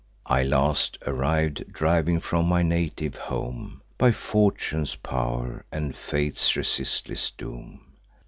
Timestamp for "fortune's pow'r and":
4.11-5.95